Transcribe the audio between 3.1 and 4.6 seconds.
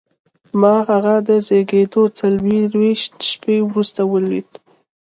شېبې وروسته ولید